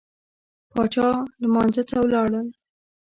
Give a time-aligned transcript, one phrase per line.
[0.73, 1.07] پاچا
[1.41, 2.47] لمانځه ته ولاړل.